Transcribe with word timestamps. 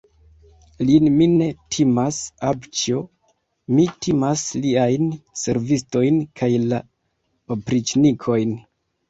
Lin 0.85 1.09
mi 1.17 1.25
ne 1.33 1.49
timas, 1.75 2.17
avĉjo, 2.51 3.01
mi 3.75 3.85
timas 4.07 4.47
liajn 4.65 5.13
servistojn 5.43 6.19
kaj 6.43 6.51
la 6.73 6.83
opriĉnikojn. 7.59 8.59